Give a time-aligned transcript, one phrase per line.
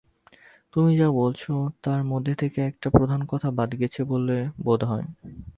[0.73, 1.41] তুমি যা বলছ
[1.83, 4.35] তার মধ্যে থেকে একটা প্রধান কথা বাদ গেছে বলে
[4.65, 5.05] বোধ হয়।